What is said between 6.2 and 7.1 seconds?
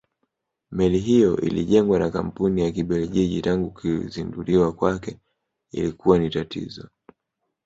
tatizo